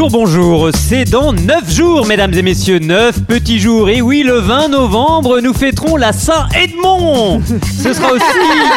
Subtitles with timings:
[0.00, 0.70] Bonjour, bonjour.
[0.72, 3.90] C'est dans 9 jours, mesdames et messieurs, 9 petits jours.
[3.90, 7.42] Et oui, le 20 novembre, nous fêterons la Saint-Edmond.
[7.82, 8.24] Ce sera aussi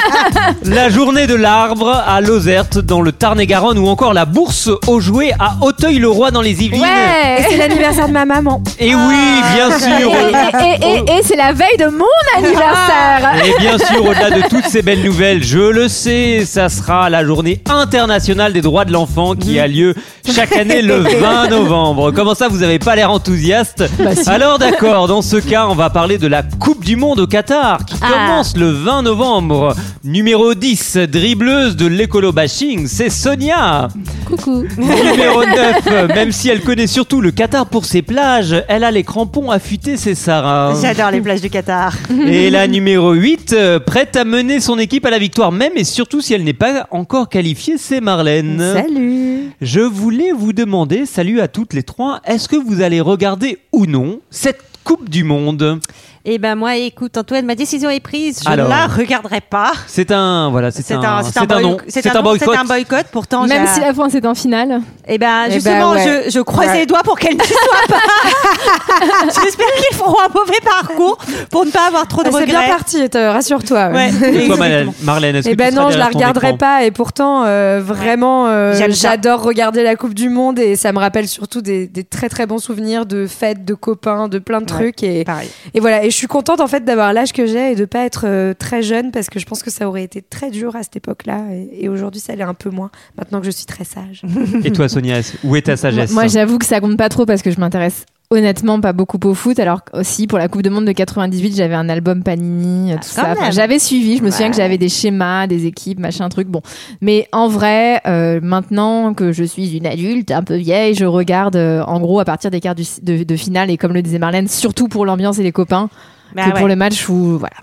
[0.66, 5.31] la journée de l'arbre à Lozerte, dans le Tarn-et-Garonne, ou encore la bourse aux jouets
[5.40, 6.84] à Auteuil-le-Roi, dans les Yvelines.
[6.84, 8.62] Et c'est l'anniversaire de ma maman.
[8.78, 9.16] Et oui,
[9.55, 10.12] bien sûr.
[10.12, 12.03] Et, et- et- et c'est la veille de mon
[12.38, 13.31] anniversaire.
[13.45, 17.23] Et bien sûr, au-delà de toutes ces belles nouvelles, je le sais, ça sera la
[17.23, 19.95] journée internationale des droits de l'enfant qui a lieu
[20.30, 22.12] chaque année le 20 novembre.
[22.12, 23.84] Comment ça, vous avez pas l'air enthousiaste
[24.27, 27.86] Alors d'accord, dans ce cas, on va parler de la Coupe du Monde au Qatar
[27.86, 29.75] qui commence le 20 novembre.
[30.03, 33.88] Numéro 10, dribbleuse de l'écolo-bashing, c'est Sonia.
[34.25, 34.66] Coucou.
[34.78, 35.44] Numéro
[35.86, 39.52] 9, même si elle connaît surtout le Qatar pour ses plages, elle a les crampons
[39.52, 40.73] affûtés, c'est Sarah.
[40.81, 41.94] J'adore les plages du Qatar.
[42.27, 45.83] Et la numéro 8, euh, prête à mener son équipe à la victoire même et
[45.83, 48.61] surtout si elle n'est pas encore qualifiée, c'est Marlène.
[48.73, 49.52] Salut.
[49.61, 53.86] Je voulais vous demander, salut à toutes les trois, est-ce que vous allez regarder ou
[53.86, 55.80] non cette Coupe du Monde?
[56.26, 58.42] Eh ben moi, écoute, Antoine, ma décision est prise.
[58.44, 58.70] Je Alors.
[58.70, 59.72] la regarderai pas.
[59.88, 61.84] C'est un voilà, c'est un, un, c'est un boycott.
[61.88, 63.06] C'est un boycott.
[63.12, 64.82] Pourtant, Même si la fin c'est en finale.
[65.08, 66.23] Eh ben Eh ben, justement, ouais.
[66.26, 66.80] je, je croise Ouais.
[66.80, 68.00] les doigts pour qu'elle n'y soit pas.
[69.26, 71.18] J'espère qu'ils feront un mauvais parcours
[71.50, 72.45] pour ne pas avoir trop de C'est regrets.
[72.45, 73.90] bien parti, te- rassure-toi.
[73.90, 74.10] Ouais.
[74.44, 74.58] Et toi,
[75.04, 78.48] Marlène, est-ce Eh que ben tu non, je la regarderai pas et pourtant euh, vraiment
[78.48, 82.30] euh, j'adore regarder la Coupe du Monde et ça me rappelle surtout des, des très
[82.30, 84.80] très bons souvenirs de fêtes, de copains, de plein de Ouais.
[84.80, 85.50] trucs et, Pareil.
[85.73, 88.06] et voilà et je suis contente en fait d'avoir l'âge que j'ai et de pas
[88.06, 90.84] être euh, très jeune parce que je pense que ça aurait été très dur à
[90.84, 93.83] cette époque-là et, et aujourd'hui ça l'est un peu moins maintenant que je suis très
[93.83, 94.22] sage.
[94.64, 97.42] Et toi, Sonia, où est ta sagesse Moi, j'avoue que ça compte pas trop parce
[97.42, 99.59] que je m'intéresse honnêtement pas beaucoup au foot.
[99.59, 103.02] Alors aussi pour la Coupe de Monde de 98, j'avais un album Panini, euh, tout
[103.15, 103.33] quand ça.
[103.37, 104.17] Enfin, j'avais suivi.
[104.17, 106.48] Je me souviens que j'avais des schémas, des équipes, machin truc.
[106.48, 106.61] Bon,
[106.99, 111.55] mais en vrai, euh, maintenant que je suis une adulte, un peu vieille, je regarde
[111.58, 114.20] euh, en gros à partir des quarts du- de, de finale et comme le disait
[114.20, 115.89] Marlène, surtout pour l'ambiance et les copains
[116.36, 116.58] Bah que ouais.
[116.59, 117.58] pour le match où voilà.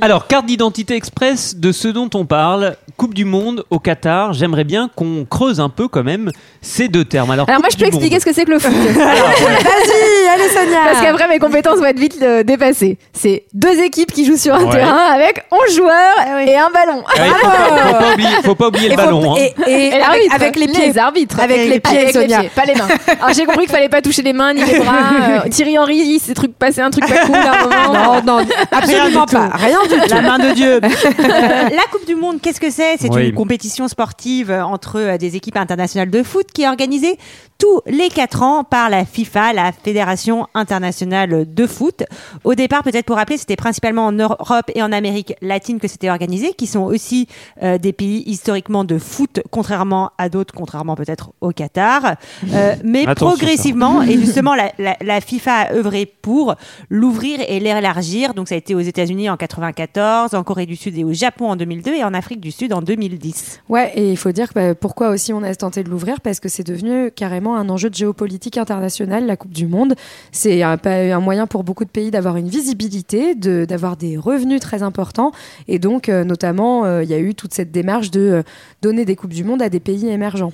[0.00, 4.34] Alors, carte d'identité express de ce dont on parle, Coupe du Monde au Qatar.
[4.34, 6.30] J'aimerais bien qu'on creuse un peu quand même
[6.60, 7.30] ces deux termes.
[7.30, 8.20] Alors, Alors moi, je peux expliquer Monde.
[8.20, 8.70] ce que c'est que le foot.
[8.94, 10.78] Vas-y, allez Sonia.
[10.84, 12.98] Parce qu'après, mes compétences vont être vite euh, dépassées.
[13.14, 14.70] C'est deux équipes qui jouent sur un Ouais.
[14.70, 16.98] terrain avec 11 joueurs Ah et un ballon.
[16.98, 19.34] Ouais, faut, pas, faut pas oublier, faut pas oublier le ballon.
[19.34, 19.38] hein.
[19.38, 20.00] et- et Et
[20.34, 20.98] avec, les pieds.
[20.98, 21.40] arbitres.
[21.40, 22.40] Avec les pieds, Avec les Sonia.
[22.40, 22.88] pieds, pas les mains.
[23.20, 24.94] Alors j'ai compris qu'il fallait pas toucher les mains ni les bras.
[25.44, 28.22] Euh, Thierry Henry, c'est truc passé un truc pas cool à un moment.
[28.22, 29.48] Non, non, absolument pas.
[29.54, 29.78] Rien
[30.10, 30.80] La main de Dieu.
[31.26, 32.96] Euh, la Coupe du Monde, qu'est-ce que c'est?
[32.98, 33.28] C'est Oui.
[33.28, 37.18] une compétition sportive entre euh, des équipes internationales de foot qui est organisée
[37.58, 42.02] tous les quatre ans par la FIFA, la Fédération internationale de foot.
[42.44, 46.10] Au départ, peut-être pour rappeler, c'était principalement en Europe et en Amérique latine que c'était
[46.10, 47.28] organisé, qui sont aussi
[47.62, 52.16] euh, des pays historiquement de foot, contrairement à d'autres, contrairement peut-être au Qatar.
[52.52, 56.54] Euh, mais Attention, progressivement, et justement, la, la- la FIFA a œuvré pour
[56.90, 58.34] l'ouvrir et l'élargir.
[58.34, 61.50] Donc, ça a été aux États-Unis en 94, en Corée du Sud et au Japon
[61.50, 63.60] en 2002 et en Afrique du Sud en 2010.
[63.68, 66.20] Ouais, et il faut dire que, bah, pourquoi aussi on a tenté de l'ouvrir?
[66.20, 69.94] Parce que c'est devenu carrément un enjeu de géopolitique internationale, la Coupe du Monde.
[70.32, 75.32] C'est un, moyen pour beaucoup de pays d'avoir une visibilité, d'avoir des revenus très importants.
[75.68, 78.42] Et donc, euh, notamment, euh, il y a eu toute cette démarche de euh,
[78.82, 80.52] donner des Coupes du Monde à des pays émergents.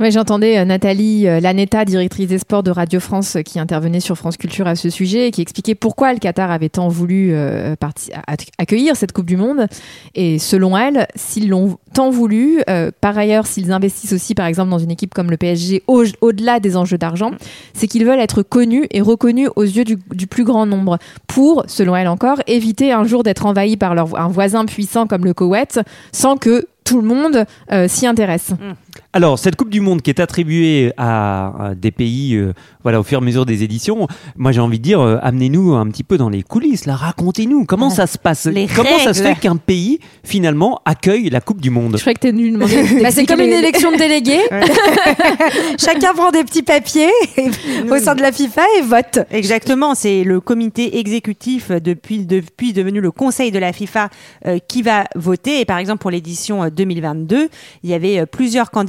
[0.00, 4.16] J'entendais euh, Nathalie euh, Lanetta, directrice des sports de Radio France, euh, qui intervenait sur
[4.16, 7.34] France Culture à ce sujet et qui expliquait pourquoi le Qatar avait tant voulu
[8.58, 9.66] accueillir cette Coupe du Monde.
[10.14, 12.60] Et selon elle, s'ils l'ont tant voulu,
[13.00, 16.60] par ailleurs, s'ils investissent aussi, par exemple, dans une équipe comme le PSG, au- au-delà
[16.60, 17.32] des enjeux d'argent,
[17.74, 21.96] c'est qu'ils veulent être connus et reconnus aux yeux du, plus grand nombre pour, selon
[21.96, 25.80] elle encore, éviter un jour d'être envahis par leur, un voisin puissant comme le Koweït
[26.12, 27.44] sans que tout le monde
[27.88, 28.52] s'y intéresse.
[29.12, 32.52] Alors, cette Coupe du Monde qui est attribuée à, à des pays, euh,
[32.82, 34.06] voilà, au fur et à mesure des éditions,
[34.36, 37.64] moi j'ai envie de dire, euh, amenez-nous un petit peu dans les coulisses, là, racontez-nous
[37.64, 41.60] comment ça se passe, Les comment ça se fait qu'un pays finalement accueille la Coupe
[41.60, 41.96] du Monde?
[41.96, 42.84] Je croyais que tu dû demander.
[43.02, 44.40] Bah, c'est comme une élection de délégués.
[45.78, 47.10] Chacun prend des petits papiers
[47.90, 49.20] au sein de la FIFA et vote.
[49.30, 54.08] Exactement, c'est le comité exécutif depuis, depuis devenu le conseil de la FIFA
[54.46, 55.60] euh, qui va voter.
[55.60, 57.48] Et par exemple, pour l'édition euh, 2022,
[57.84, 58.87] il y avait plusieurs candidats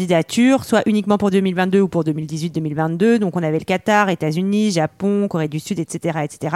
[0.64, 3.18] soit uniquement pour 2022 ou pour 2018-2022.
[3.18, 6.56] Donc on avait le Qatar, États-Unis, Japon, Corée du Sud, etc., etc.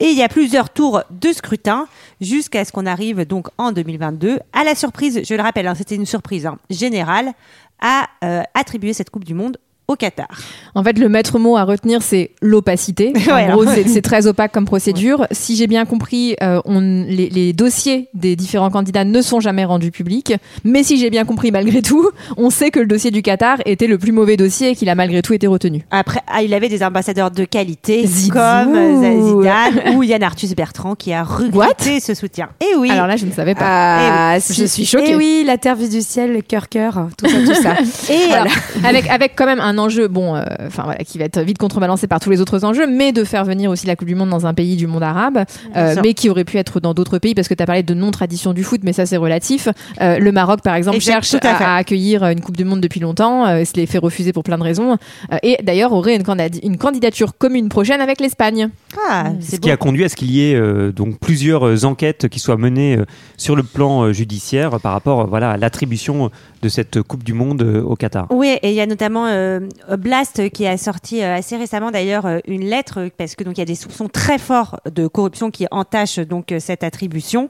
[0.00, 1.86] Et il y a plusieurs tours de scrutin
[2.20, 5.20] jusqu'à ce qu'on arrive donc en 2022 à la surprise.
[5.24, 7.32] Je le rappelle, hein, c'était une surprise hein, générale
[7.80, 9.58] à euh, attribuer cette Coupe du Monde
[9.88, 10.26] au Qatar.
[10.74, 13.12] En fait, le maître mot à retenir, c'est l'opacité.
[13.28, 15.26] En Ouais, gros, c'est très opaque comme procédure.
[15.30, 19.64] Si j'ai bien compris, euh, on, les, les dossiers des différents candidats ne sont jamais
[19.64, 20.32] rendus publics.
[20.64, 23.86] Mais si j'ai bien compris, malgré tout, on sait que le dossier du Qatar était
[23.86, 25.84] le plus mauvais dossier et qu'il a malgré tout été retenu.
[25.90, 28.32] Après, ah, il avait des ambassadeurs de qualité Zizou.
[28.32, 32.48] comme euh, Zidane ou Yann Arthus Bertrand qui a regretté ce soutien.
[32.60, 32.90] Et oui.
[32.90, 33.64] Alors là, je ne savais pas.
[33.66, 35.10] Ah, Je suis choquée.
[35.12, 37.74] Et oui, la terre vue du ciel, cœur, cœur, tout ça, tout ça.
[38.12, 38.50] et Voilà.
[38.84, 42.06] avec avec quand même un enjeu bon euh, enfin voilà qui va être vite contrebalancé
[42.06, 44.46] par tous les autres enjeux mais de faire venir aussi la Coupe du monde dans
[44.46, 45.44] un pays du monde arabe
[45.76, 47.94] euh, mais qui aurait pu être dans d'autres pays parce que tu as parlé de
[47.94, 49.68] non tradition du foot mais ça c'est relatif.
[50.00, 53.46] Euh, le Maroc par exemple Exact, cherche à accueillir une Coupe du monde depuis longtemps
[53.64, 54.96] se les fait refuser pour plein de raisons.
[55.42, 56.16] Et d'ailleurs aurait
[56.62, 58.70] une candidature commune prochaine avec l'Espagne
[59.08, 61.84] ah, Ce c'est qui a conduit à ce qu'il y ait euh, donc plusieurs euh,
[61.84, 63.04] enquêtes qui soient menées euh,
[63.36, 66.30] sur le plan euh, judiciaire par rapport euh, voilà, à l'attribution
[66.62, 68.26] de cette Coupe du Monde euh, au Qatar.
[68.30, 69.60] Oui, et il y a notamment euh,
[69.98, 73.62] Blast qui a sorti euh, assez récemment d'ailleurs une lettre parce que donc il y
[73.62, 77.48] a des soupçons très forts de corruption qui entachent donc cette attribution.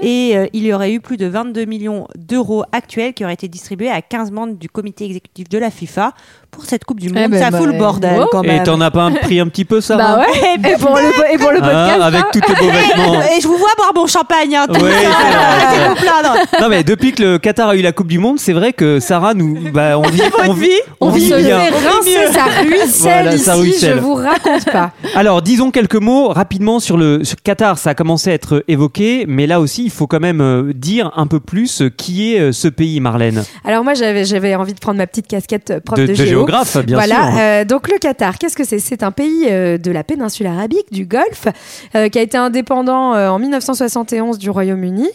[0.00, 3.48] Et euh, il y aurait eu plus de 22 millions d'euros actuels qui auraient été
[3.48, 6.14] distribués à 15 membres du comité exécutif de la FIFA
[6.54, 7.22] pour cette Coupe du Monde.
[7.24, 8.28] Eh ben, ça fout bah, le bordel oh.
[8.30, 8.62] quand Et même.
[8.64, 11.50] t'en as pas pris un petit peu ça bah ouais et pour le, et pour
[11.52, 13.20] le podcast Hein, avec tous tes beaux vêtements.
[13.36, 14.54] Et je vous vois boire mon champagne.
[14.56, 16.36] Hein, vous plaindre.
[16.60, 19.00] Non mais depuis que le Qatar a eu la Coupe du Monde, c'est vrai que
[19.00, 20.70] Sarah nous, bah, on vit, on vit,
[21.00, 21.58] on On vit se bien.
[21.58, 23.94] rincer, ça ruisselle Voilà, ici, ça ruisselle.
[23.96, 24.92] je vous raconte pas.
[25.14, 27.78] Alors, disons quelques mots rapidement sur le sur Qatar.
[27.78, 31.10] Ça a commencé à être évoqué, mais là aussi, il faut quand même euh, dire
[31.16, 34.74] un peu plus euh, qui est euh, ce pays, Marlène, Alors moi, j'avais j'avais envie
[34.74, 36.43] de prendre ma petite casquette prof de, de, de géo.
[36.46, 37.38] Géographe, bien voilà, sûr.
[37.40, 38.78] euh, donc le Qatar, qu'est-ce que c'est?
[38.78, 41.46] C'est un pays euh, de la péninsule arabique, du Golfe,
[41.94, 45.08] euh, qui a été indépendant euh, en 1971 du Royaume-Uni,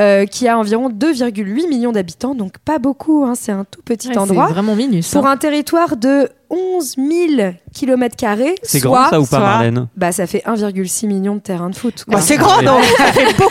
[0.00, 4.08] euh, qui a environ 2,8 millions d'habitants, donc pas beaucoup, hein, c'est un tout petit
[4.08, 4.46] Ouais, endroit.
[4.48, 5.32] c'est vraiment minus Pour hein.
[5.32, 6.96] un territoire de 11
[7.38, 11.34] 000 km carrés, C'est grand ça ou pas, soit- Marlène bah, ça fait 1,6 million
[11.34, 12.04] de terrains de foot.
[12.04, 12.16] quoi.
[12.16, 12.64] Bah, c'est grand, Ouais.
[12.66, 12.82] donc.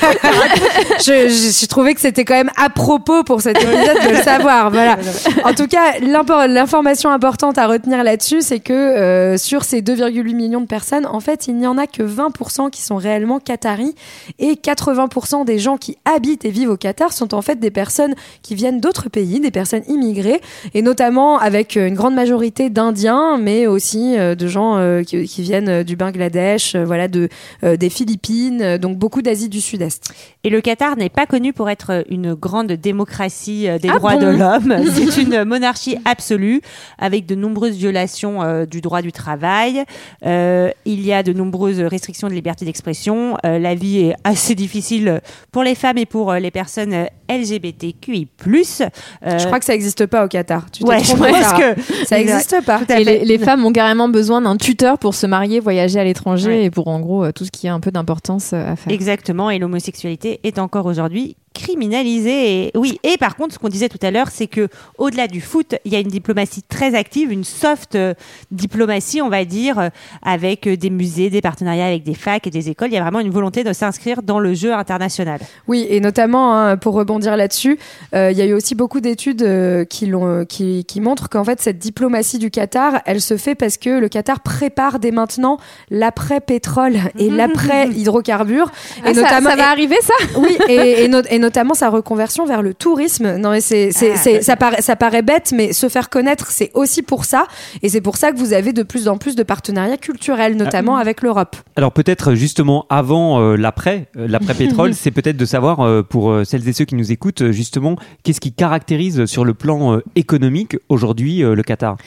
[0.99, 4.23] je, je, je trouvais que c'était quand même à propos pour cet épisode de le
[4.23, 4.69] savoir.
[4.71, 4.97] Voilà.
[5.43, 10.61] En tout cas, l'information importante à retenir là-dessus, c'est que euh, sur ces 2,8 millions
[10.61, 13.95] de personnes, en fait, il n'y en a que 20% qui sont réellement qataris
[14.39, 18.13] et 80% des gens qui habitent et vivent au Qatar sont en fait des personnes
[18.41, 20.41] qui viennent d'autres pays, des personnes immigrées
[20.73, 25.25] et notamment avec euh, une grande majorité d'Indiens, mais aussi euh, de gens euh, qui,
[25.25, 27.29] qui viennent euh, du Bangladesh, voilà, de
[27.63, 30.13] des Philippines, donc beaucoup d'Asie du Sud-Est.
[30.43, 34.21] Et le Qatar n'est pas connu pour être une grande démocratie des Ah droits bon?
[34.21, 34.75] de l'homme.
[34.91, 36.61] C'est une monarchie absolue
[36.97, 39.83] avec de nombreuses violations euh, du droit du travail.
[40.25, 43.37] Euh, il y a de nombreuses restrictions de liberté d'expression.
[43.45, 45.21] Euh, la vie est assez difficile
[45.51, 48.27] pour les femmes et pour les personnes LGBTQI+.
[48.45, 50.69] Je crois que ça n'existe pas au Qatar.
[50.71, 52.80] Tu ouais, je pense que ça n'existe pas.
[52.89, 56.47] Et les, les femmes ont carrément besoin d'un tuteur pour se marier, voyager à l'étranger
[56.49, 56.63] Ouais.
[56.65, 58.91] et pour en gros euh, tout ce qui a un peu d'importance euh, à faire.
[58.93, 62.67] Exactement, et l'homosexualité est encore aujourd'hui criminalisée.
[62.67, 64.67] Et, oui, et par contre, ce qu'on disait tout à l'heure, c'est que
[64.97, 68.13] au-delà du foot, il y a une diplomatie très active, une soft euh,
[68.51, 69.89] diplomatie, on va dire, euh,
[70.23, 72.89] avec euh, des musées, des partenariats avec des facs et des écoles.
[72.89, 75.39] Il y a vraiment une volonté de s'inscrire dans le jeu international.
[75.67, 77.77] Oui, et notamment hein, pour rebondir là-dessus,
[78.15, 79.47] euh, il y a eu aussi beaucoup d'études
[79.89, 83.77] qui, l'ont, qui, qui montrent qu'en fait cette diplomatie du Qatar, elle se fait parce
[83.77, 85.57] que le Qatar prépare dès maintenant
[85.89, 88.71] l'après pétrole et l'après hydrocarbures,
[89.03, 90.13] Ah, et ça, notamment ça va arriver ça?
[90.37, 93.37] Oui, et, et, no- et notamment sa reconversion vers le tourisme.
[93.37, 94.41] Non, mais c'est, c'est, Ah, c'est- ouais.
[94.41, 97.45] ça, paraît, ça paraît bête, mais se faire connaître, c'est aussi pour ça.
[97.81, 100.95] Et c'est pour ça que vous avez de plus en plus de partenariats culturels, notamment
[100.97, 101.55] avec l'Europe.
[101.75, 106.31] Alors peut-être justement avant euh, l'après, euh, l'après pétrole, c'est peut-être de savoir euh, pour
[106.31, 109.95] euh, celles et ceux qui nous écoutent euh, justement qu'est-ce qui caractérise sur le plan
[109.95, 111.97] euh, économique aujourd'hui euh, le Qatar?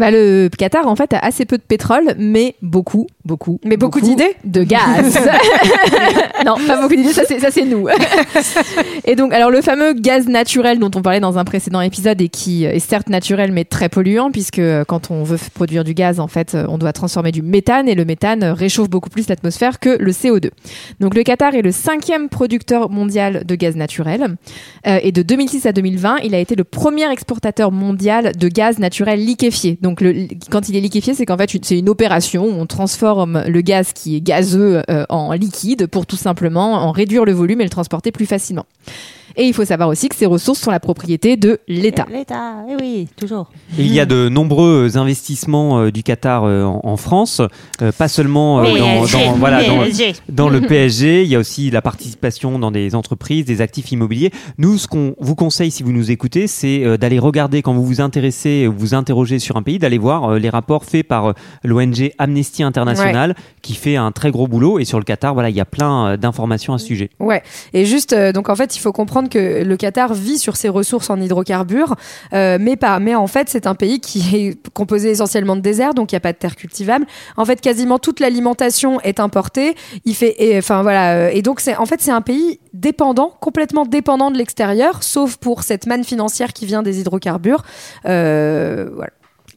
[0.00, 4.00] Bah, Le Qatar en fait a assez peu de pétrole, mais beaucoup, beaucoup, Mais beaucoup
[4.00, 5.18] d'idées de gaz.
[6.46, 7.86] non, pas beaucoup d'idées, ça c'est ça c'est nous.
[9.04, 12.28] et donc alors le fameux gaz naturel dont on parlait dans un précédent épisode et
[12.28, 16.20] qui est certes naturel mais très polluant puisque euh, quand on veut produire du gaz
[16.20, 19.28] en fait euh, on doit transformer du méthane et le méthane euh, réchauffe beaucoup plus
[19.28, 20.50] l'atmosphère que le CO2.
[21.00, 24.36] Donc le Qatar est le cinquième producteur mondial de gaz naturel
[24.86, 28.78] Euh, et de 2006 à 2020 il a été le premier exportateur mondial de gaz
[28.78, 29.78] naturel liquéfié.
[29.82, 33.44] Donc le, quand il est liquéfié c'est qu'en fait c'est une opération où on transforme
[33.46, 37.60] le gaz qui est gazeux euh, en liquide pour tout simplement en réduire le volume
[37.60, 38.66] et le transporter plus facilement.
[39.36, 42.06] Et il faut savoir aussi que ces ressources sont la propriété de l'État.
[42.12, 43.50] L'État, eh oui, toujours.
[43.78, 47.40] Et il y a de nombreux investissements euh, du Qatar euh, en, en France,
[47.82, 50.12] euh, pas seulement euh, dans, PSG, dans- voilà, dans, PSG.
[50.28, 54.30] dans le PSG, il y a aussi la participation dans des entreprises, des actifs immobiliers.
[54.58, 57.84] Nous, ce qu'on vous conseille si vous nous écoutez, c'est euh, d'aller regarder quand vous
[57.84, 61.26] vous intéressez, vous vous interrogez sur un pays, d'aller voir euh, les rapports faits par
[61.26, 61.32] euh,
[61.64, 64.78] l'ONG Amnesty International, qui fait un très gros boulot.
[64.78, 67.10] Et sur le Qatar, voilà, il y a plein euh, d'informations à ce sujet.
[67.20, 67.42] Ouais.
[67.72, 70.68] Et juste, euh, donc en fait, il faut comprendre que le Qatar vit sur ses
[70.68, 71.96] ressources en hydrocarbures,
[72.32, 72.98] euh, mais pas.
[72.98, 76.18] Mais en fait, c'est un pays qui est composé essentiellement de désert, donc il n'y
[76.18, 77.06] a pas de terre cultivable.
[77.36, 79.74] En fait, quasiment toute l'alimentation est importée.
[80.04, 81.14] Il fait, et, enfin voilà.
[81.14, 85.36] euh, Et donc c'est, en fait, c'est un pays dépendant, complètement dépendant de l'extérieur, sauf
[85.36, 87.62] pour cette manne financière qui vient des hydrocarbures.
[88.06, 88.88] Euh.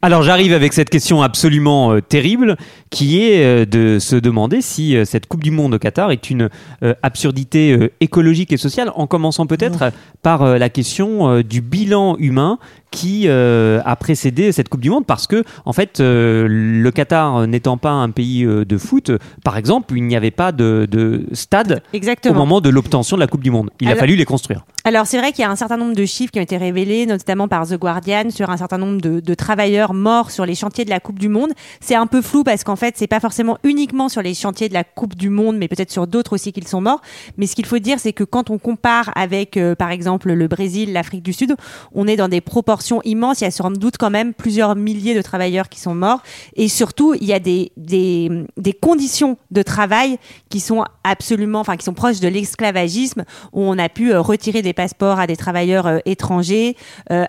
[0.02, 2.58] Alors j'arrive avec cette question absolument terrible
[2.94, 6.30] qui est euh, de se demander si euh, cette Coupe du Monde au Qatar est
[6.30, 6.50] une
[6.84, 12.60] euh, absurdité écologique et sociale, en commençant peut-être par la question du bilan humain
[12.92, 17.48] qui euh, a précédé cette Coupe du Monde parce que en fait euh, le Qatar
[17.48, 19.12] n'étant pas un pays euh, de foot,
[19.44, 21.82] par exemple, il n'y avait pas de, de stade
[22.30, 23.72] au moment de l'obtention de la Coupe du Monde.
[23.82, 24.64] Il a Alors- fallu les construire.
[24.86, 27.06] Alors c'est vrai qu'il y a un certain nombre de chiffres qui ont été révélés,
[27.08, 30.86] notamment par The Guardian, sur un certain nombre de, de travailleurs morts sur les chantiers
[30.86, 31.52] de la Coupe du Monde.
[31.80, 34.74] C'est un peu flou parce qu'en fait c'est pas forcément uniquement sur les chantiers de
[34.74, 37.02] la Coupe du Monde, mais peut-être sur d'autres aussi qu'ils sont morts.
[37.38, 40.48] Mais ce qu'il faut dire, c'est que quand on compare avec, euh, par exemple, le
[40.48, 41.56] Brésil, l'Afrique du Sud,
[41.94, 43.42] on est dans des proportions immenses.
[43.42, 46.22] Il y a sans doute quand même plusieurs milliers de travailleurs qui sont morts,
[46.56, 50.18] et surtout il y a des des, conditions de travail
[50.50, 53.24] qui sont absolument, enfin qui sont proches de l'esclavagisme,
[53.54, 56.76] où on a pu euh, retirer des passeports à des travailleurs euh, étrangers,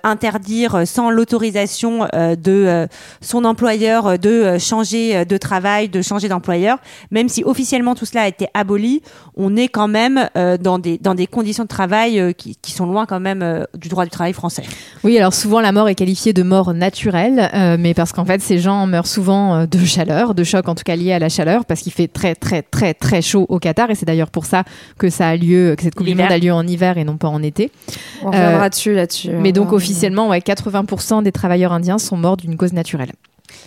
[0.02, 2.88] interdire sans l'autorisation de
[3.20, 6.78] son employeur de changer de travail, de changer d'employeur.
[7.10, 9.02] Même si officiellement tout cela a été aboli,
[9.36, 12.72] on est quand même euh, dans des dans des conditions de travail euh, qui, qui
[12.72, 14.64] sont loin quand même euh, du droit du travail français.
[15.04, 18.40] Oui, alors souvent la mort est qualifiée de mort naturelle, euh, mais parce qu'en fait
[18.40, 21.64] ces gens meurent souvent de chaleur, de choc en tout cas lié à la chaleur,
[21.66, 24.64] parce qu'il fait très très très très chaud au Qatar, et c'est d'ailleurs pour ça
[24.98, 26.14] que ça a lieu, que cette Coupe du.
[26.14, 27.70] Monde a lieu en hiver et non pas en été.
[28.22, 29.30] On reviendra Euh, dessus là-dessus.
[29.30, 33.12] Mais donc officiellement, ouais, 80% des travailleurs indiens sont morts d'une cause naturelle.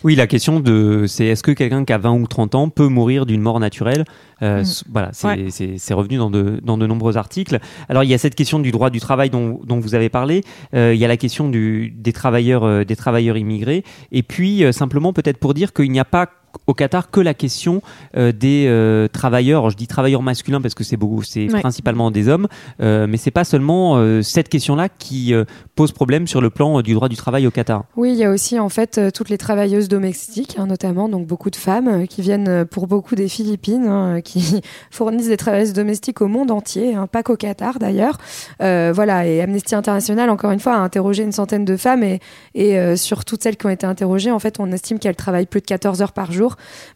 [0.03, 2.87] Oui, la question de c'est est-ce que quelqu'un qui a 20 ou 30 ans peut
[2.87, 4.05] mourir d'une mort naturelle?
[4.41, 4.65] Euh, Mm.
[4.91, 5.45] Voilà, c'est Ouais.
[5.49, 7.59] c'est- c'est revenu dans de, dans de nombreux articles.
[7.89, 10.43] Alors il y a cette question du droit du travail dont, dont vous avez parlé.
[10.75, 13.83] Euh, il y a la question du, des travailleurs euh, des travailleurs immigrés.
[14.11, 16.27] Et puis euh, simplement peut-être pour dire qu'il n'y a pas
[16.65, 17.81] au Qatar que la question
[18.15, 19.59] euh, des euh, travailleurs.
[19.61, 21.59] Alors, je dis travailleurs masculins parce que c'est beaucoup, c'est Ouais.
[21.61, 22.47] principalement des hommes,
[22.81, 25.33] euh, mais c'est pas seulement euh, cette question-là qui
[25.75, 27.83] pose problème sur le plan du droit du travail au Qatar.
[27.95, 31.49] Oui, il y a aussi en fait toutes les travailleuses domestiques, hein, notamment donc beaucoup
[31.49, 34.61] de femmes qui viennent pour beaucoup des Philippines, hein, qui
[34.91, 38.17] fournissent des travailleuses domestiques au monde entier, hein, pas qu'au Qatar d'ailleurs.
[38.59, 42.19] Voilà, et Amnesty International encore une fois a interrogé une centaine de femmes et,
[42.55, 45.61] et sur toutes celles qui ont été interrogées, en fait, on estime qu'elles travaillent plus
[45.61, 46.36] de 14 heures par jour.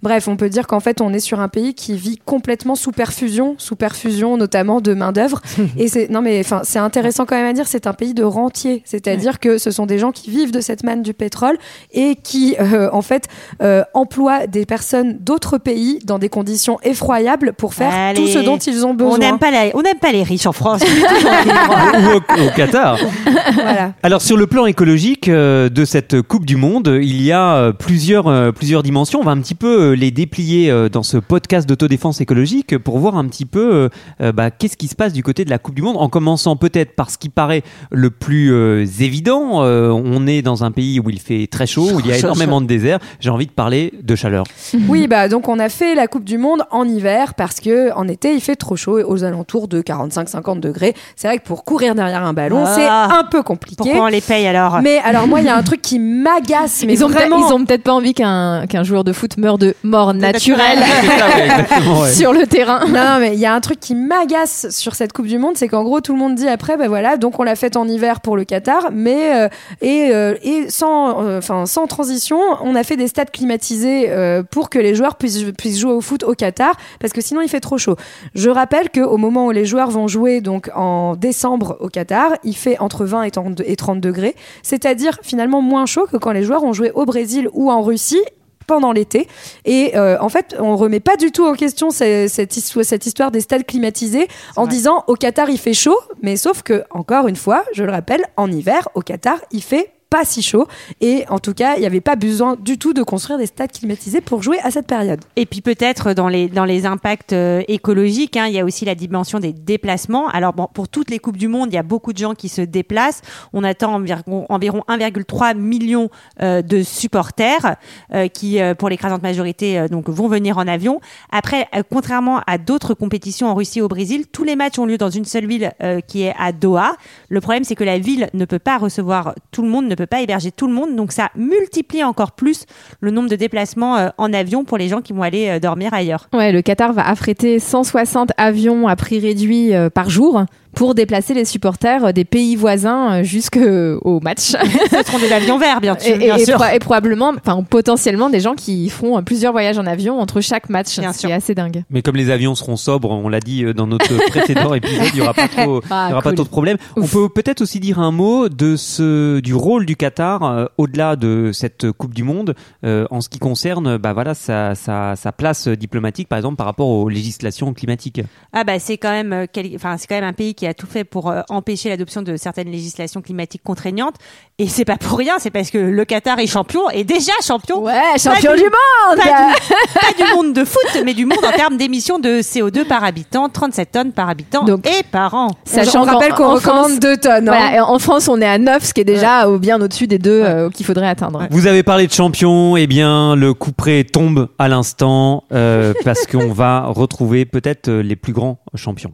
[0.04, 2.92] Bref, on peut dire qu'en fait, on est sur un pays qui vit complètement sous
[2.92, 5.42] perfusion, sous perfusion notamment de main d'œuvre.
[5.78, 8.24] et c'est non mais enfin c'est intéressant quand même à dire, c'est un pays de
[8.24, 11.58] rentiers, c'est-à-dire que ce sont des gens qui vivent de cette manne du pétrole
[11.94, 13.28] et qui euh, en fait
[13.62, 18.20] euh, emploient des personnes d'autres pays dans des conditions effroyables pour faire Allez.
[18.22, 19.16] tout ce dont ils ont besoin.
[19.16, 20.82] On n'aime pas, la- on n'aime pas les riches en France.
[20.86, 22.98] ou au, au Qatar.
[23.54, 23.94] voilà.
[24.04, 28.28] Alors sur le plan écologique euh, de cette Coupe du Monde, il y a plusieurs
[28.28, 29.20] euh, plusieurs dimensions.
[29.20, 33.00] On va un petit peu euh, les déplier euh, dans ce podcast d'autodéfense écologique pour
[33.00, 33.90] voir un petit peu
[34.22, 35.96] euh, bah, qu'est-ce qui se passe du côté de la Coupe du Monde.
[35.98, 39.64] En commençant peut-être par ce qui paraît le plus euh, évident.
[39.64, 42.18] Euh, on est dans un pays où il fait très chaud, où il y a
[42.20, 43.00] énormément de désert.
[43.20, 44.44] J'ai envie de parler de chaleur.
[44.88, 48.08] Oui, bah donc on a fait la Coupe du Monde en hiver parce que en
[48.08, 50.94] été il fait trop chaud aux alentours de 45-50 degrés.
[51.16, 52.74] C'est vrai que pour courir derrière un ballon, Ah.
[52.76, 53.76] c'est un peu compliqué.
[53.78, 54.82] Pourquoi on les paye alors?
[54.82, 57.48] Mais alors moi il y a un truc qui m'agace mais ils ont peut-être- vraiment
[57.48, 60.80] ils ont peut-être pas envie qu'un qu'un joueur de foot meure de mort naturelle
[62.02, 62.86] ouais, sur le terrain.
[62.88, 65.56] Non, non, mais il y a un truc qui m'agace sur cette Coupe du Monde,
[65.56, 67.88] c'est qu'en gros tout le monde dit après, ben voilà, donc on l'a faite en
[67.88, 69.50] hiver pour le Qatar, mais euh,
[69.82, 74.44] et, euh, et sans, euh, enfin sans transition, on a fait des stades climatisés euh,
[74.44, 77.50] pour que les joueurs puissent, puissent jouer au foot au Qatar, parce que sinon il
[77.50, 77.96] fait trop chaud.
[78.36, 82.32] Je rappelle que au moment où les joueurs vont jouer donc en décembre au Qatar,
[82.44, 86.32] il fait entre 20 et 30 et 30 degrés, c'est-à-dire finalement moins chaud que quand
[86.32, 88.22] les joueurs ont joué au Brésil ou en Russie
[88.68, 89.28] pendant l'été.
[89.66, 93.06] Et euh, en fait, on remet pas du tout en question ce- cette, histoire, cette
[93.06, 94.72] histoire des stades climatisés en vrai.
[94.72, 98.24] disant au Qatar il fait chaud, mais sauf que, encore une fois, je le rappelle,
[98.38, 100.68] en hiver, au Qatar il fait pas si chaud.
[101.00, 103.72] Et en tout cas, il n'y avait pas besoin du tout de construire des stades
[103.72, 105.22] climatisés pour jouer à cette période.
[105.38, 108.84] Et puis peut-être dans les, dans les impacts euh, écologiques, hein, il y a aussi
[108.84, 110.28] la dimension des déplacements.
[110.28, 112.50] Alors bon, pour toutes les Coupes du Monde, il y a beaucoup de gens qui
[112.50, 113.22] se déplacent.
[113.54, 116.10] On attend environ, environ 1,3 million
[116.42, 117.78] euh, de supporters
[118.14, 121.00] euh, qui, pour l'écrasante majorité, donc vont venir en avion.
[121.32, 124.98] Après, contrairement à d'autres compétitions en Russie ou au Brésil, tous les matchs ont lieu
[124.98, 125.72] dans une seule ville
[126.08, 126.98] qui est à Doha.
[127.30, 130.52] Le problème, c'est que la ville ne peut pas recevoir tout le monde, pas héberger
[130.52, 132.66] tout le monde, donc ça multiplie encore plus
[133.00, 136.30] le nombre de déplacements en avion pour les gens qui vont aller dormir ailleurs.
[136.34, 141.34] Ouais, le Qatar va affréter 160 avions à prix réduit euh, par jour pour déplacer
[141.34, 144.40] les supporters des pays voisins euh, jusqu'au match.
[144.92, 146.64] Ce seront des avions verts, bien, sûr.
[146.74, 151.00] Et, probablement, enfin potentiellement des gens qui feront plusieurs voyages en avion entre chaque match.
[151.14, 151.84] C'est assez dingue.
[151.90, 155.16] Mais comme les avions seront sobres, on l'a dit euh, dans notre précédent épisode, il
[155.16, 156.78] n'y aura pas trop, ah, il y aura pas trop de problèmes.
[156.96, 161.16] On peut peut-être aussi dire un mot de ce du rôle du Qatar euh, au-delà
[161.16, 165.68] de cette Coupe du Monde en ce qui concerne, bah voilà, sa, sa, sa, place
[165.68, 168.22] diplomatique, par exemple, par rapport aux législations climatiques.
[168.54, 171.04] Ah bah c'est quand même, enfin c'est quand même un pays qui a tout fait
[171.04, 174.16] pour euh, empêcher l'adoption de certaines législations climatiques contraignantes.
[174.60, 177.84] Et c'est pas pour rien, c'est parce que le Qatar est champion, et déjà champion.
[177.84, 182.20] Ouais, champion du, monde pas du, monde de foot, mais du monde en termes d'émissions
[182.20, 185.52] de CO2 par habitant, 37 tonnes par habitant et par an.
[185.66, 187.50] Sachant on rappelle qu'on recommande 2 tonnes.
[187.50, 187.84] Hein.
[187.84, 190.70] en France, on est à 9, ce qui est déjà bien au-dessus des deux euh,
[190.70, 191.48] qu'il faudrait atteindre.
[191.50, 195.94] Vous avez parlé de champion, et eh bien le coup près tombe à l'instant euh,
[196.04, 199.14] parce qu'on va retrouver peut-être les plus grands champions.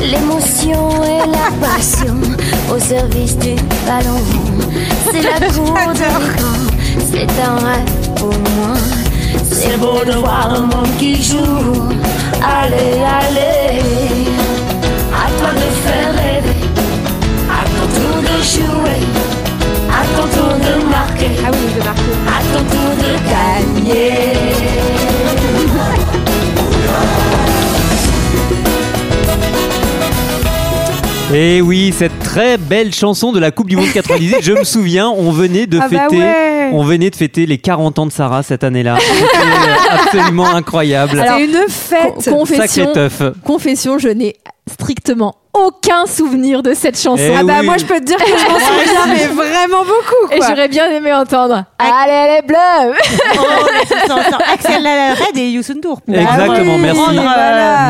[0.00, 2.16] L'émotion et la passion
[2.72, 3.54] au service du
[3.86, 4.20] ballon.
[5.10, 6.54] C'est la cour de
[7.14, 8.74] c'est un rêve pour moi.
[9.50, 11.88] C'est beau de voir le monde qui joue.
[12.42, 14.23] Allez, allez,
[31.36, 35.08] Et oui, cette très belle chanson de la Coupe du Monde 98, je me souviens,
[35.10, 36.22] on venait de ah bah fêter,
[36.70, 38.98] on venait de fêter les 40 ans de Sarah cette année-là.
[39.00, 41.20] C'était euh, absolument incroyable.
[41.26, 42.30] C'est une fête.
[42.30, 42.92] confession,
[43.44, 44.36] confession, je n'ai
[44.70, 47.22] strictement aucun souvenir de cette chanson.
[47.24, 50.26] Eh ah bah moi je peux te dire que je m'en souviens mais vraiment beaucoup
[50.28, 50.36] quoi.
[50.36, 52.96] Et j'aurais bien aimé entendre Allez elle est bleue
[53.38, 56.00] oh, Axel Red et Youssou N'Dour.
[56.08, 57.00] Exactement, merci.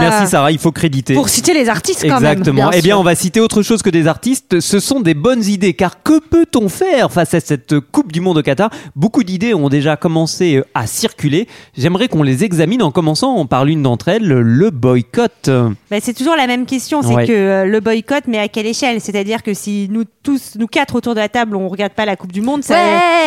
[0.00, 1.14] Merci Sarah, il faut créditer.
[1.14, 2.32] Pour citer les artistes quand même.
[2.32, 2.70] Exactement.
[2.72, 5.74] Eh bien on va citer autre chose que des artistes, ce sont des bonnes idées
[5.74, 8.70] car que peut-on faire face à cette Coupe du monde au Qatar?
[8.94, 11.48] Beaucoup d'idées ont déjà commencé euh, à circuler.
[11.76, 15.50] J'aimerais qu'on les examine en commençant par l'une d'entre elles, le boycott.
[15.90, 19.00] Bah, c'est toujours la même question, c'est que euh, le boycott, mais à quelle échelle?
[19.00, 22.16] C'est-à-dire que si nous tous, nous quatre autour de la table, on regarde pas la
[22.16, 22.74] Coupe du Monde, ça,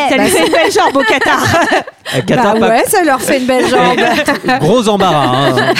[0.10, 1.44] ça lui bah, fait une belle jambe au Qatar.
[2.26, 4.00] Qatar bah ouais, ça leur fait une belle jambe.
[4.62, 5.50] Gros embarras.
[5.50, 5.74] Hein.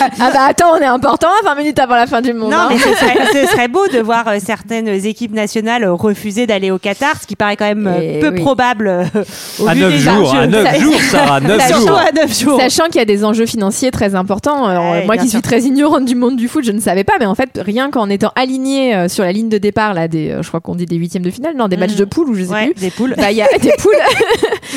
[0.20, 2.50] ah bah attends, on est important, 20 minutes avant la fin du monde.
[2.50, 2.68] Non, hein.
[2.70, 7.26] mais ce serait, beau de voir euh, certaines équipes nationales refuser d'aller au Qatar, ce
[7.26, 8.88] qui paraît quand même euh, peu probable.
[8.88, 11.98] à 9 jours, à 9 jours, Sarah, 9 jours.
[11.98, 12.60] À 9 jours.
[12.60, 14.68] Sachant qu'il y a des enjeux financiers très importants.
[15.04, 17.34] moi qui suis très ignorante du monde du foot, je ne savais pas, mais en
[17.34, 20.48] fait, rien qu'en étant aligné euh, sur la ligne de départ, là, des, euh, je
[20.48, 21.98] crois qu'on dit des huitièmes de finale, non, des matchs mm.
[21.98, 22.74] de poule ou je sais plus.
[22.74, 23.14] Des poules.
[23.16, 23.94] Bah, il y a des poules.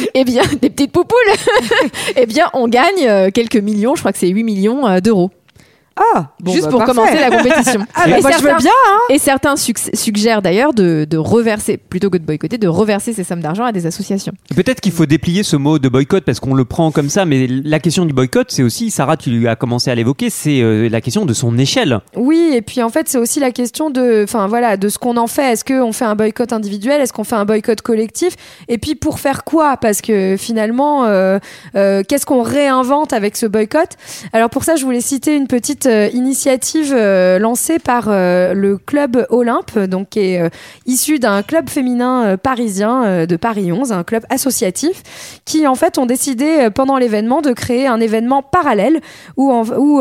[0.02, 1.18] et eh bien, des petites poupoules.
[2.10, 5.32] et eh bien, on gagne euh, quelques millions, je crois que c'est 8 millions d'euros.
[6.00, 7.82] Ah, juste bah, pour commencer la compétition.
[7.94, 9.00] ah, bah, et, certains, je veux bien, hein.
[9.10, 13.42] et certains suggèrent d'ailleurs de, de, reverser, plutôt que de boycotter, de reverser ces sommes
[13.42, 14.34] d'argent à des associations.
[14.56, 17.48] Peut-être qu'il faut déplier ce mot de boycott parce qu'on le prend comme ça, mais
[17.48, 21.02] la question du boycott, c'est aussi, Sarah, tu as commencé à l'évoquer, c'est euh, la
[21.02, 22.00] question de son échelle.
[22.16, 25.18] Oui, et puis en fait, c'est aussi la question de, enfin voilà, de ce qu'on
[25.18, 25.54] en fait.
[25.54, 27.02] Est-ce qu'on fait un boycott individuel?
[27.02, 28.36] Est-ce qu'on fait un boycott collectif?
[28.68, 29.78] Et puis pour faire quoi?
[29.78, 31.40] Parce que finalement, euh,
[31.76, 33.90] euh, qu'est-ce qu'on réinvente avec ce boycott?
[34.34, 39.26] Alors pour ça, je voulais citer une petite initiative euh, lancée par euh, le club
[39.30, 40.50] Olympe, donc qui est euh,
[40.86, 46.06] issu d'un club féminin parisien de Paris 11, un club associatif, qui en fait ont
[46.06, 49.02] décidé pendant l'événement de créer un événement parallèle
[49.38, 49.52] où,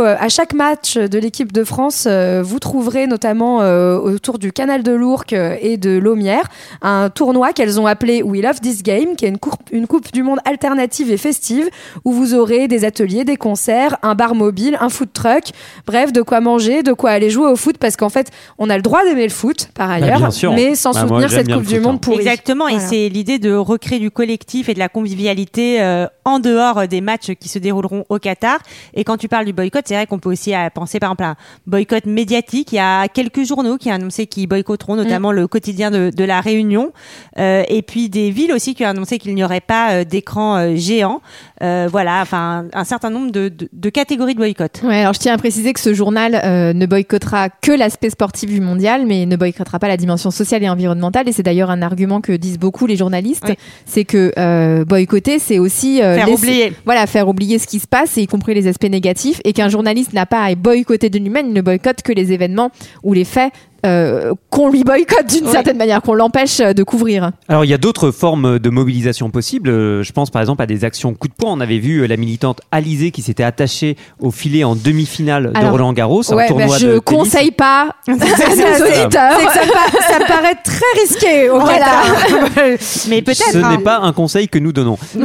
[0.01, 3.59] à chaque match de l'équipe de France, vous trouverez notamment
[3.99, 6.49] autour du canal de l'Ourcq et de Lomière
[6.83, 9.39] un tournoi qu'elles ont appelé We Love This Game, qui est une
[9.73, 11.69] une coupe du monde alternative et festive
[12.05, 15.51] où vous aurez des ateliers, des concerts, un bar mobile, un food truck,
[15.87, 18.77] bref, de quoi manger, de quoi aller jouer au foot, parce qu'en fait, on a
[18.77, 20.53] le droit d'aimer le foot par ailleurs, bien sûr.
[20.53, 21.99] mais sans Bah, soutenir cette Coupe du foot, Monde hein.
[21.99, 22.19] pourrie.
[22.21, 26.87] Exactement, et c'est l'idée de recréer du collectif et de la convivialité euh, en dehors
[26.89, 28.59] des matchs qui se dérouleront au Qatar.
[28.95, 31.25] Et quand tu parles du boycott, c'est vrai qu'on peut aussi euh, penser par exemple
[31.25, 32.73] à un boycott médiatique.
[32.73, 36.25] Il y a quelques journaux qui ont annoncé qu'ils boycotteront, notamment le quotidien de, de
[36.25, 36.93] la Réunion,
[37.39, 40.57] Euh, et puis des villes aussi qui ont annoncé qu'il n'y aurait pas euh, d'écran
[40.57, 41.21] euh, géant.
[41.63, 44.81] Euh, voilà, enfin un certain nombre de, de- de catégories de boycott.
[44.83, 48.51] Ouais, alors je tiens à préciser que ce journal euh, ne boycottera que l'aspect sportif
[48.51, 51.29] du mondial, mais ne boycottera pas la dimension sociale et environnementale.
[51.29, 53.55] Et c'est d'ailleurs un argument que disent beaucoup les journalistes, Oui.
[53.87, 56.73] c'est que euh, boycotter, c'est aussi euh, Faire laisser- oublier.
[56.85, 60.13] voilà, faire oublier ce qui se passe, y compris les aspects négatifs, et qu'un journaliste
[60.13, 62.71] n'a pas à boycotter de lui-même, il ne boycotte que les événements
[63.03, 63.53] ou les faits
[63.87, 65.53] euh, qu'on lui boycotte d'une Oui.
[65.53, 67.31] certaine manière, qu'on l'empêche euh, de couvrir.
[67.49, 69.71] Alors il y a d'autres formes de mobilisation possibles.
[69.71, 71.53] Euh, Je pense par exemple à des actions coup de poing.
[71.53, 75.93] On avait vu la militante Alizée qui s'était attachée au filet en demi-finale de Roland
[75.93, 77.05] Garros, un ouais, tournoi bah, Je de tennis.
[77.05, 79.11] conseille pas à nos auditeurs.
[79.53, 81.79] ça, me pa- ça me paraît très risqué au Voilà.
[81.79, 82.17] Qatar.
[83.09, 83.53] Mais peut-être.
[83.53, 83.71] Ce hein.
[83.77, 84.99] n'est pas un conseil que nous donnons.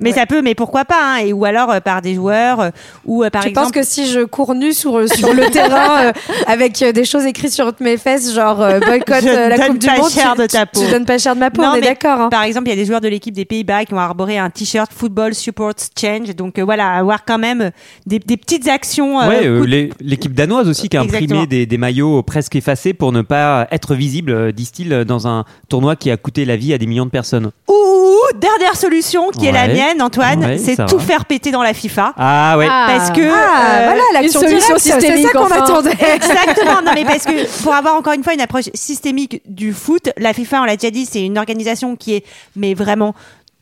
[0.00, 2.70] Mais ça peut, mais pourquoi pas hein, Et ou alors euh, par des joueurs, euh,
[3.04, 3.66] ou euh, par Je exemple.
[3.66, 6.12] pense que si je cours nu sur, sur le terrain euh,
[6.46, 9.78] avec euh, des choses écrites sur mes fesses, genre euh, boycott Je euh, la Coupe
[9.78, 10.80] du pas Monde, cher tu, de ta peau.
[10.84, 12.20] tu donnes pas cher de ma peau, Non, on est mais d'accord.
[12.20, 12.28] hein.
[12.30, 14.50] Par exemple, il y a des joueurs de l'équipe des Pays-Bas qui ont arboré un
[14.50, 16.34] t-shirt Football Supports Change.
[16.36, 17.70] Donc euh, voilà, avoir quand même
[18.06, 19.20] des, des petites actions.
[19.20, 23.12] euh, Ouais, euh, l'équipe danoise aussi qui a imprimé des, des maillots presque effacés pour
[23.12, 26.86] ne pas être visible, disent-ils, dans un tournoi qui a coûté la vie à des
[26.86, 27.50] millions de personnes.
[27.68, 31.04] Ou, ou, dernière solution qui est la mienne, Antoine, Ouais, c'est tout va.
[31.04, 32.14] faire péter dans la FIFA.
[32.16, 32.66] Ah ouais.
[32.70, 32.86] Ah.
[32.88, 35.62] Parce que Ah, euh, voilà l'action une solution directe, c'est systémique, ça qu'on enfin.
[35.62, 35.90] attendait.
[36.14, 40.10] Exactement, non mais parce que pour avoir encore une fois une approche systémique du foot,
[40.18, 42.24] la FIFA, on l'a déjà dit, c'est une organisation qui est
[42.56, 43.14] mais vraiment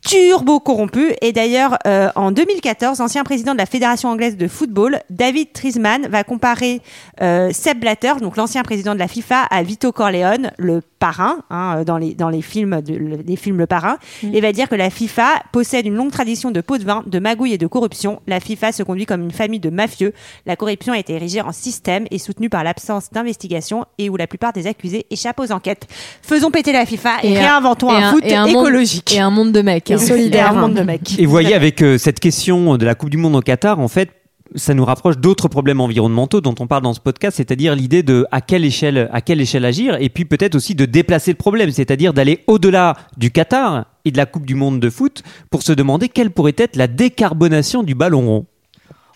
[0.05, 1.13] turbo corrompue.
[1.21, 6.07] Et d'ailleurs, euh, en 2014, l'ancien président de la Fédération anglaise de football, David Trisman,
[6.07, 6.81] va comparer
[7.21, 11.83] euh, Sepp Blatter, donc l'ancien président de la FIFA, à Vito Corleone, le parrain hein,
[11.85, 14.73] dans les dans les films de, le- les films Le Parrain, et va dire que
[14.75, 18.19] la FIFA possède une longue tradition de pots de vin, de magouille et de corruption.
[18.27, 20.13] La FIFA se conduit comme une famille de mafieux.
[20.47, 24.25] La corruption a été érigée en système et soutenue par l'absence d'investigation et où la
[24.25, 25.85] plupart des accusés échappent aux enquêtes.
[26.23, 29.13] Faisons péter la FIFA et, réinventons un, foot et un monde- écologique.
[29.15, 29.86] et un monde de mecs.
[29.89, 29.97] Et hein.
[29.97, 30.53] solidaire.
[30.53, 31.19] Et un monde de mecs.
[31.19, 33.87] Et vous voyez, avec euh, cette question de la Coupe du Monde au Qatar, en
[33.87, 34.09] fait,
[34.55, 38.25] ça nous rapproche d'autres problèmes environnementaux dont on parle dans ce podcast, c'est-à-dire l'idée de
[38.31, 41.71] à quelle échelle, à quelle échelle agir, et puis peut-être aussi de déplacer le problème,
[41.71, 45.73] c'est-à-dire d'aller au-delà du Qatar et de la Coupe du Monde de foot pour se
[45.73, 48.45] demander quelle pourrait être la décarbonation du ballon rond.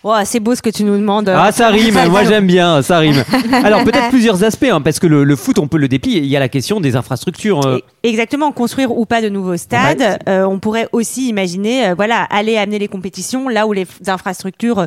[0.04, 1.28] Oh, c'est beau ce que tu nous demandes.
[1.28, 3.22] Ah, ça rime, moi j'aime bien, ça rime.
[3.64, 6.18] Alors peut-être plusieurs aspects, hein, parce que le, le foot, on peut le déplier.
[6.18, 7.64] Il y a la question des infrastructures.
[7.66, 10.00] euh, Exactement, construire ou pas de nouveaux stades.
[10.00, 10.18] Ouais.
[10.28, 14.86] Euh, on pourrait aussi imaginer, euh, voilà, aller amener les compétitions là où les infrastructures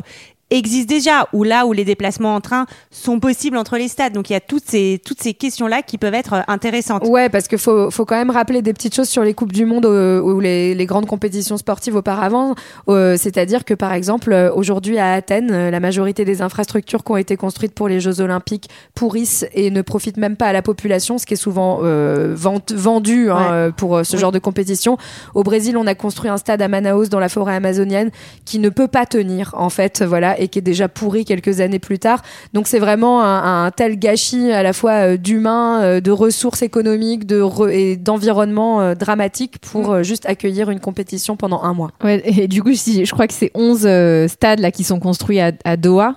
[0.50, 4.12] existent déjà, ou là où les déplacements en train sont possibles entre les stades.
[4.12, 7.04] Donc il y a toutes ces toutes ces questions là qui peuvent être euh, intéressantes.
[7.06, 9.66] Ouais, parce qu'il faut, faut quand même rappeler des petites choses sur les Coupes du
[9.66, 12.54] Monde euh, ou les, les grandes compétitions sportives auparavant.
[12.88, 17.36] Euh, C'est-à-dire que, par exemple, aujourd'hui à Athènes, la majorité des infrastructures qui ont été
[17.36, 21.26] construites pour les Jeux Olympiques pourrissent et ne profitent même pas à la population, ce
[21.26, 23.72] qui est souvent euh, vend- vendu hein, Ouais.
[23.76, 24.20] pour ce Oui.
[24.20, 24.96] genre de compétition.
[25.34, 28.10] Au Brésil, on a construit un stade à Manaus dans la forêt amazonienne
[28.44, 31.78] qui ne peut pas tenir, en fait, voilà, et qui est déjà pourri quelques années
[31.78, 32.22] plus tard.
[32.52, 37.26] Donc c'est vraiment un, tel gâchis à la fois euh, d'humains, euh, de ressources économiques,
[37.26, 41.90] de et d'environnement euh, dramatique pour juste accueillir une compétition pendant un mois.
[42.04, 45.52] Et du coup, je crois que c'est 11 euh, stades là qui sont construits à,
[45.64, 46.14] à Doha.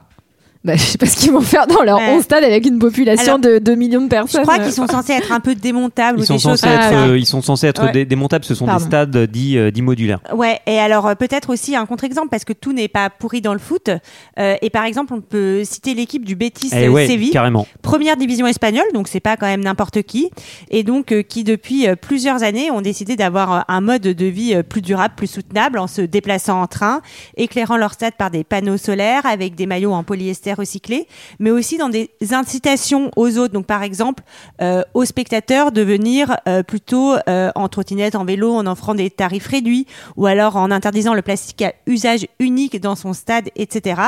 [0.66, 2.16] Bah, je sais pas ce qu'ils vont faire dans leurs Ouais.
[2.18, 4.42] 11 stades avec une population Alors, de 2 millions de Je personnes.
[4.42, 6.94] crois qu'ils sont censés être un peu démontables Ils ou sont, des choses censés comme
[6.94, 7.92] être, euh, ils sont censés être Ouais.
[7.94, 8.84] dé- démontables, ce sont Pardon.
[8.84, 10.20] des stades dits, euh, dits modulaires.
[10.34, 13.54] Ouais, et alors euh, peut-être aussi un contre-exemple parce que tout n'est pas pourri dans
[13.54, 13.90] le foot.
[14.38, 17.32] Euh, et par exemple, on peut citer l'équipe du Betis Eh euh, ouais, Séville.
[17.32, 17.66] carrément.
[17.82, 20.30] première division espagnole, donc c'est pas quand même n'importe qui,
[20.70, 24.26] et donc euh, qui depuis euh, plusieurs années ont décidé d'avoir euh, un mode de
[24.26, 27.02] vie euh, plus durable, plus soutenable en se déplaçant en train,
[27.38, 31.08] éclairant leur stade par des panneaux solaires avec des maillots en polyester recyclé,
[31.40, 34.24] mais aussi dans des incitations aux autres, donc par exemple
[34.62, 39.10] euh, aux spectateurs de venir euh, plutôt euh, en trottinette, en vélo, en offrant des
[39.10, 39.86] tarifs réduits,
[40.16, 44.02] ou alors en interdisant le plastique à usage unique dans son stade, etc.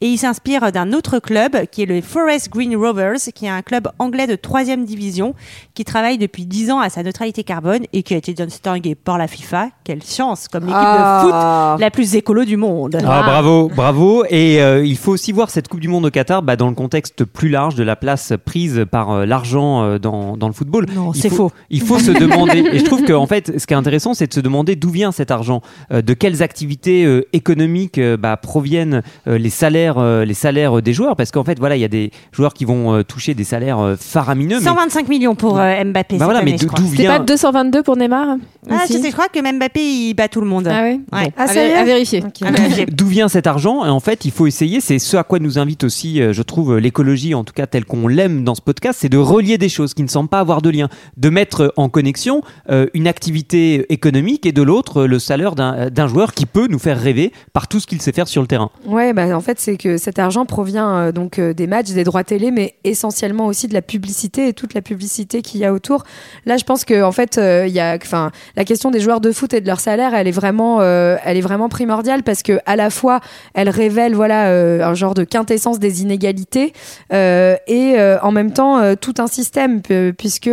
[0.00, 3.62] Et il s'inspire d'un autre club qui est le Forest Green Rovers, qui est un
[3.62, 5.34] club anglais de troisième division
[5.74, 9.18] qui travaille depuis 10 ans à sa neutralité carbone et qui a été distingué par
[9.18, 9.68] la FIFA.
[9.84, 12.96] Quelle chance comme l'équipe de foot la plus écolo du monde.
[13.06, 14.24] Ah, bravo, bravo.
[14.28, 16.74] Et euh, il faut aussi voir cette Coupe du Monde au Qatar, bah, dans le
[16.74, 20.86] contexte plus large de la place prise par euh, l'argent euh, dans, dans le football.
[20.94, 21.52] Non, il c'est faut- faux.
[21.68, 24.26] Il faut se demander, et je trouve que en fait, ce qui est intéressant, c'est
[24.26, 25.60] de se demander d'où vient cet argent,
[25.92, 30.80] euh, de quelles activités euh, économiques euh, bah, proviennent euh, les salaires, euh, les salaires
[30.80, 33.34] des joueurs, parce qu'en fait, voilà, il y a des joueurs qui vont euh, toucher
[33.34, 34.60] des salaires euh, faramineux.
[34.60, 36.16] mais- 125 millions pour euh, Mbappé.
[36.16, 38.36] Bah voilà, cette mais année, je d'où vient pas 222 pour Neymar
[38.70, 40.66] Ah, je sais, je crois que Mbappé, il bat tout le monde.
[40.66, 41.24] Ah ouais, Ouais.
[41.26, 42.24] Bon, Ah, à, à vérifier.
[42.90, 45.58] D'où vient cet argent Et en fait, il faut essayer, c'est ce à quoi nous
[45.58, 48.60] invite aussi, euh, je trouve, euh, l'écologie, en tout cas telle qu'on l'aime dans ce
[48.60, 51.72] podcast, c'est de relier des choses qui ne semblent pas avoir de lien, de mettre
[51.76, 56.34] en connexion euh, une activité économique et de l'autre euh, le salaire d'un euh, joueur
[56.34, 58.70] qui peut nous faire rêver par tout ce qu'il sait faire sur le terrain.
[58.86, 62.04] Ouais, bah, en fait, c'est que cet argent provient euh, donc euh, des matchs, des
[62.04, 65.72] droits télé, mais essentiellement aussi de la publicité et toute la publicité qu'il y a
[65.72, 66.04] autour.
[66.46, 67.98] Là, je pense que en fait, euh, il y a,
[68.56, 71.36] la question des joueurs de foot et de leur salaire, elle est vraiment, euh, elle
[71.36, 73.20] est vraiment primordiale parce que à la fois,
[73.54, 76.72] elle révèle, voilà, euh, un genre de quintessence des inégalités
[77.12, 80.50] euh, et euh, en même temps euh, tout un système pu- puisque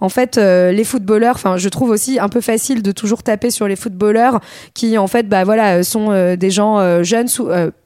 [0.00, 3.68] en fait, les footballeurs, enfin, je trouve aussi un peu facile de toujours taper sur
[3.68, 4.40] les footballeurs
[4.74, 7.28] qui en fait bah voilà sont des gens jeunes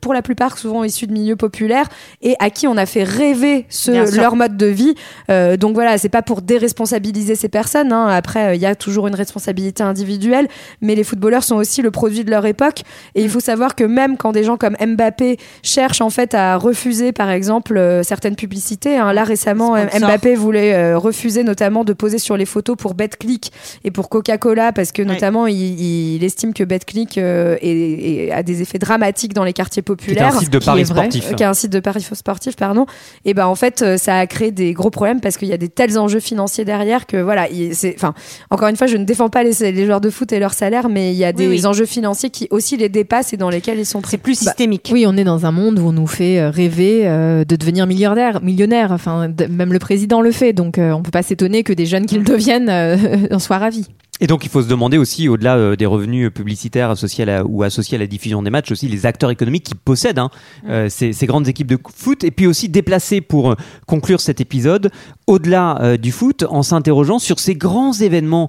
[0.00, 1.87] pour la plupart souvent issus de milieux populaires
[2.22, 4.94] et à qui on a fait rêver ce, leur mode de vie
[5.31, 8.07] Euh, donc voilà c'est pas pour déresponsabiliser ces personnes hein.
[8.09, 10.46] après il y a toujours une responsabilité individuelle
[10.81, 12.83] mais les footballeurs sont aussi le produit de leur époque
[13.14, 16.56] et il faut savoir que même quand des gens comme Mbappé cherchent en fait à
[16.57, 20.09] refuser par exemple euh, certaines publicités hein, là récemment Sponsor.
[20.09, 23.53] Mbappé voulait euh, refuser notamment de poser sur les photos pour BetClick
[23.85, 25.09] et pour Coca-Cola parce que Ouais.
[25.09, 29.53] notamment il, il estime que BetClick euh, est- est- a des effets dramatiques dans les
[29.53, 30.38] quartiers Qui est un populaires.
[30.40, 31.31] site de qui paris sportif.
[31.31, 32.87] euh, qui est un site de paris sportif, pardon.
[33.25, 35.57] Et ben en fait, euh, ça a créé des gros problèmes parce qu'il y a
[35.59, 38.14] des tels enjeux financiers derrière que voilà, c'est, enfin,
[38.51, 40.88] encore une fois, je ne défends pas les, les joueurs de foot et leur salaire,
[40.88, 41.66] mais il y a des oui.
[41.66, 44.12] enjeux financiers qui aussi les dépassent et dans lesquels ils sont pris.
[44.12, 44.88] C'est plus Bah, systémique.
[44.92, 47.87] Oui, on est dans un monde où on nous fait euh, rêver euh, de devenir
[47.87, 48.93] milliardaire, millionnaire.
[48.93, 52.07] Enfin, même le président le fait, donc euh, on peut pas s'étonner que des jeunes
[52.07, 53.89] qui le deviennent euh, en soient ravis.
[54.20, 57.44] Et donc il faut se demander aussi, au-delà euh, des revenus publicitaires associés à la,
[57.44, 60.31] ou associés à la diffusion des matchs, aussi les acteurs économiques qui possèdent hein,
[60.68, 63.55] euh, ces, ces grandes équipes de foot, et puis aussi déplacer pour euh,
[63.87, 64.90] conclure cet épisode,
[65.26, 68.48] au-delà du foot, en s'interrogeant sur ces grands événements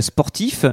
[0.00, 0.66] sportifs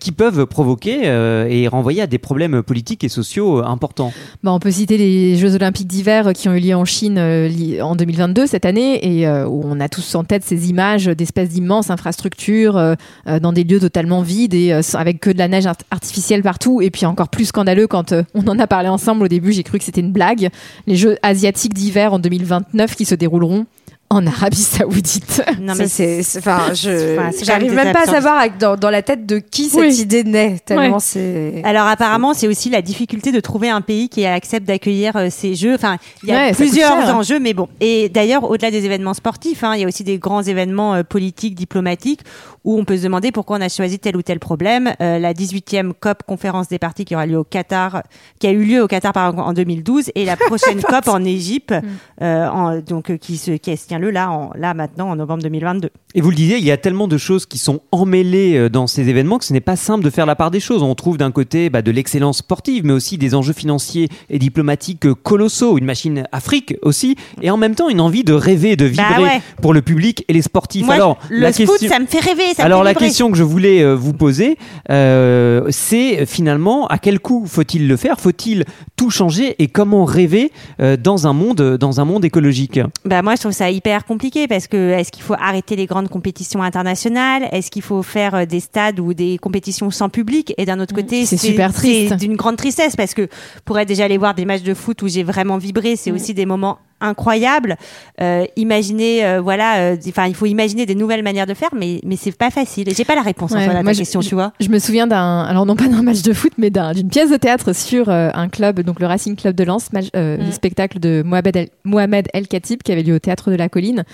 [0.00, 4.12] qui peuvent provoquer et renvoyer à des problèmes politiques et sociaux importants.
[4.42, 7.94] Bah, on peut citer les Jeux Olympiques d'hiver qui ont eu lieu en Chine en
[7.94, 12.96] 2022 cette année et où on a tous en tête ces images d'espèces d'immenses infrastructures
[13.40, 16.80] dans des lieux totalement vides et euh, avec que de la neige art- artificielle partout.
[16.80, 19.52] Et puis encore plus scandaleux quand euh, on en a parlé ensemble au début.
[19.52, 20.48] J'ai cru que c'était une blague.
[20.86, 23.66] Les Jeux asiatiques d'hiver en 2029 qui se dérouleront
[24.10, 25.42] en Arabie Saoudite.
[25.60, 28.88] Non, mais c'est, c'est- enfin, je, Enfin, j'arrive même pas à des savoir dans, dans
[28.88, 30.00] la tête de qui cette Oui.
[30.00, 30.56] idée naît.
[30.64, 31.60] Tellement c'est.
[31.64, 35.54] Alors apparemment, c'est aussi la difficulté de trouver un pays qui accepte d'accueillir euh, ces
[35.54, 35.74] jeux.
[35.74, 37.16] Enfin, il y a Ouais, plusieurs cher.
[37.16, 37.68] enjeux, mais bon.
[37.80, 41.02] Et d'ailleurs, au-delà des événements sportifs, hein, il y a aussi des grands événements euh,
[41.02, 42.20] politiques, diplomatiques,
[42.64, 44.94] où on peut se demander pourquoi on a choisi tel ou tel problème.
[45.02, 48.02] Euh, la 18e COP, conférence des partis, qui aura lieu au Qatar,
[48.38, 51.22] qui a eu lieu au Qatar par exemple, en 2012, et la prochaine COP en
[51.24, 51.74] Égypte,
[52.22, 55.90] euh, en- donc euh, qui se qui le là, en, là maintenant en novembre 2022.
[56.14, 58.86] Et vous le disiez, il y a tellement de choses qui sont emmêlées euh, dans
[58.86, 60.82] ces événements que ce n'est pas simple de faire la part des choses.
[60.82, 65.06] On trouve d'un côté bah, de l'excellence sportive, mais aussi des enjeux financiers et diplomatiques
[65.06, 68.84] euh, colossaux, une machine Afrique aussi, et en même temps une envie de rêver, de
[68.86, 69.40] vibrer Bah ouais.
[69.62, 70.86] pour le public et les sportifs.
[70.86, 71.88] Moi, Alors, le la foot, question...
[71.88, 72.54] ça me fait rêver.
[72.56, 73.04] Ça me Alors fait la vibrer.
[73.06, 74.56] question que je voulais euh, vous poser,
[74.90, 78.18] euh, c'est finalement à quel coup faut-il le faire?
[78.20, 78.64] Faut-il
[78.96, 82.80] tout changer et comment rêver euh, dans un monde dans un monde écologique?
[83.04, 86.08] Bah moi je trouve ça hyper compliqué parce que est-ce qu'il faut arrêter les grandes
[86.08, 87.48] compétitions internationales?
[87.52, 90.54] Est-ce qu'il faut faire euh, des stades ou des compétitions sans public?
[90.58, 92.14] Et d'un autre côté, c'est super triste.
[92.14, 93.28] D'une grande tristesse parce que
[93.64, 96.34] pour être déjà aller voir des matchs de foot où j'ai vraiment vibré, c'est aussi
[96.34, 97.76] des moments incroyables.
[98.20, 102.00] Euh, imaginer, euh, voilà, euh, enfin il faut imaginer des nouvelles manières de faire, mais
[102.04, 102.88] mais c'est pas facile.
[102.88, 104.52] Et j'ai pas la réponse Ouais, en soi à ta je- question, tu vois.
[104.60, 107.30] Je me souviens d'un, alors non pas d'un match de foot, mais d'un- d'une pièce
[107.30, 110.46] de théâtre sur euh, un club, donc le Racing Club de Lens, match- euh, Mm.
[110.46, 113.68] le spectacle de Mohamed El, Mohamed El Khatib qui avait lieu au théâtre de la
[113.68, 114.04] Colline.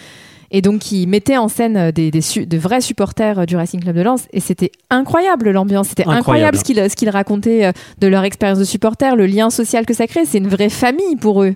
[0.51, 3.97] Et donc, qui mettait en scène des, des su- de vrais supporters du Racing Club
[3.97, 4.29] de Lens.
[4.33, 5.88] Et c'était incroyable l'ambiance.
[5.88, 6.59] C'était Incroyable.
[6.59, 10.27] incroyable, ce qu'ils racontaient de leur expérience de supporter, le lien social que ça crée.
[10.27, 11.55] C'est une vraie famille pour eux.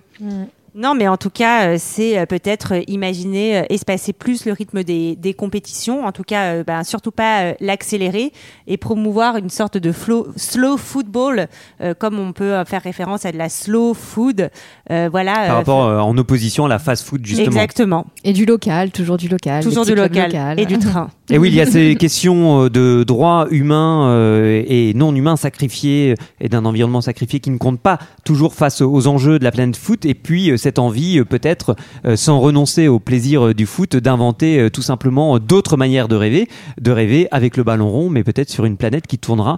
[0.79, 4.83] Non, mais en tout cas, euh, c'est euh, peut-être euh, imaginer espacer plus le rythme
[4.83, 8.31] des, des compétitions, en tout cas, ben, surtout pas l'accélérer
[8.65, 11.47] et promouvoir une sorte de flow- slow football,
[11.81, 14.49] euh, comme on peut faire référence à de la slow food.
[14.89, 15.33] euh, voilà.
[15.33, 18.05] par euh, rapport euh, en opposition à la fast-food justement Exactement.
[18.23, 19.61] Et du local, toujours du local.
[19.63, 21.09] Toujours du local et du train.
[21.31, 26.15] Et oui, il y a ces questions de droits humains euh, et non humains sacrifiés
[26.39, 29.75] et d'un environnement sacrifié qui ne compte pas toujours face aux enjeux de la planète
[29.75, 30.05] foot.
[30.05, 33.65] Et puis euh, cette cette envie, euh, peut-être euh, sans renoncer au plaisir euh, du
[33.65, 36.47] foot, d'inventer tout simplement d'autres manières de rêver,
[36.79, 39.57] de rêver avec le ballon rond, mais peut-être sur une planète qui tournera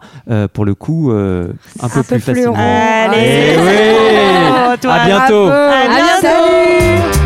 [0.53, 2.53] pour le coup un, peu plus plus facilement.
[2.55, 4.77] Allez, Eh oui.
[4.81, 4.93] toi.
[4.93, 5.47] À bientôt.
[5.47, 6.21] À À bientôt.
[6.21, 7.20] bientôt.